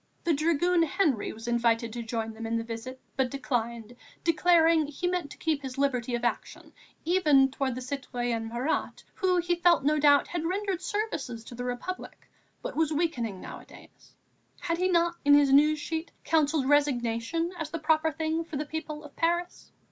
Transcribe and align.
The 0.23 0.33
dragoon 0.33 0.81
Henry 0.81 1.31
was 1.31 1.47
invited 1.47 1.93
to 1.93 2.01
join 2.01 2.33
them 2.33 2.47
in 2.47 2.57
the 2.57 2.63
visit, 2.63 2.99
but 3.15 3.29
declined, 3.29 3.95
declaring 4.23 4.87
he 4.87 5.05
meant 5.05 5.29
to 5.29 5.37
keep 5.37 5.61
his 5.61 5.77
liberty 5.77 6.15
of 6.15 6.23
action, 6.23 6.73
even 7.05 7.51
towards 7.51 7.75
the 7.75 7.81
citoyen 7.83 8.47
Marat, 8.49 9.03
who, 9.13 9.37
he 9.37 9.53
felt 9.53 9.83
no 9.83 9.99
doubt, 9.99 10.29
had 10.29 10.43
rendered 10.43 10.81
services 10.81 11.43
to 11.43 11.53
the 11.53 11.65
Republic, 11.65 12.27
but 12.63 12.75
was 12.75 12.91
weakening 12.91 13.39
nowadays; 13.41 14.15
had 14.59 14.79
he 14.79 14.87
not, 14.89 15.17
in 15.23 15.35
his 15.35 15.53
news 15.53 15.77
sheet, 15.77 16.11
counselled 16.23 16.67
resignation 16.67 17.51
as 17.59 17.69
the 17.69 17.77
proper 17.77 18.11
thing 18.11 18.43
for 18.43 18.57
the 18.57 18.65
people 18.65 19.03
of 19.03 19.15
Paris? 19.15 19.71